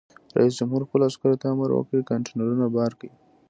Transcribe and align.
رئیس 0.37 0.53
جمهور 0.59 0.81
خپلو 0.87 1.03
عسکرو 1.09 1.39
ته 1.41 1.45
امر 1.53 1.69
وکړ؛ 1.73 1.99
کانټینرونه 2.09 2.65
بار 2.75 2.91
کړئ! 2.99 3.11